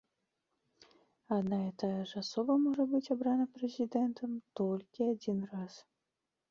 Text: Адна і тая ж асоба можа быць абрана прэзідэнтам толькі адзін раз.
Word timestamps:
Адна 1.35 1.59
і 1.65 1.67
тая 1.83 1.99
ж 2.13 2.23
асоба 2.23 2.57
можа 2.65 2.83
быць 2.95 3.05
абрана 3.17 3.45
прэзідэнтам 3.59 4.31
толькі 4.63 5.01
адзін 5.15 5.37
раз. 5.55 5.73